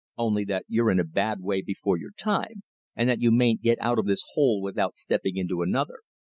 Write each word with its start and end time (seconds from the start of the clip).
"Only 0.17 0.45
that 0.45 0.65
you're 0.67 0.89
in 0.89 0.99
a 0.99 1.03
bad 1.03 1.41
way 1.41 1.61
before 1.61 1.95
your 1.95 2.09
time, 2.09 2.63
and 2.95 3.07
that 3.07 3.21
you 3.21 3.29
mayn't 3.29 3.61
get 3.61 3.79
out 3.79 3.99
of 3.99 4.07
this 4.07 4.25
hole 4.33 4.59
without 4.59 4.97
stepping 4.97 5.37
into 5.37 5.61
another. 5.61 5.99